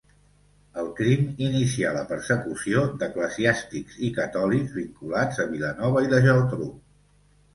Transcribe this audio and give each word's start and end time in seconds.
El 0.83 0.87
crim 0.99 1.25
inicià 1.47 1.89
la 1.97 2.05
persecució 2.11 2.85
d'eclesiàstics 3.03 3.99
i 4.09 4.11
catòlics 4.17 4.73
vinculats 4.79 5.43
a 5.43 5.45
Vilanova 5.53 6.01
i 6.07 6.09
la 6.15 6.25
Geltrú. 6.27 6.71